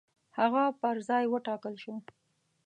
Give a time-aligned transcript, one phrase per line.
[0.37, 1.95] هغه پر ځای وټاکل شو.